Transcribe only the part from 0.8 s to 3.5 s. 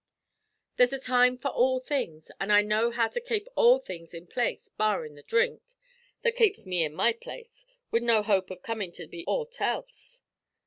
a time for all things, an' I know how to kape